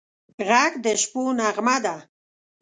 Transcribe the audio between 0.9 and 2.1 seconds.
شپو نغمه ده